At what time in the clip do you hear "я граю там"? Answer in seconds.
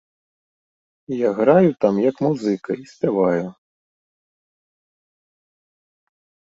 1.15-1.95